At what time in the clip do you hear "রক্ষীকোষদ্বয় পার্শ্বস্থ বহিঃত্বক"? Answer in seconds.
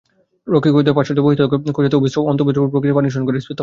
0.47-1.51